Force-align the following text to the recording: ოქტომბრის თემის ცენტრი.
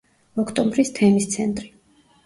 ოქტომბრის 0.43 0.93
თემის 1.01 1.31
ცენტრი. 1.37 1.73